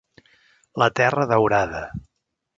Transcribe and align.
La 0.83 0.87
terra 1.01 1.27
daurada 1.33 1.85